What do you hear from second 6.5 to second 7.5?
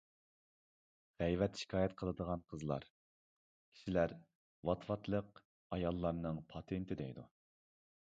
پاتېنتى دەيدۇ.